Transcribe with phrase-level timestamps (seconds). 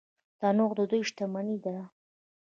[0.39, 1.75] تنوع د دوی شتمني ده.